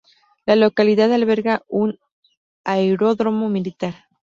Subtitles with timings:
[0.47, 1.99] La localidad alberga un
[2.65, 4.05] aeródromo militar.